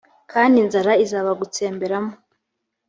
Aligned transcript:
kandi 0.31 0.55
inzara 0.63 0.91
izabagutsemberamo 1.03 2.13